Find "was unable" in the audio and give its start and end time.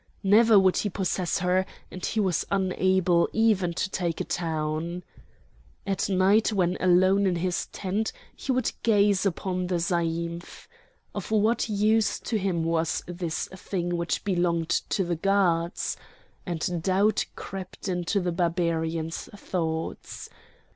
2.19-3.29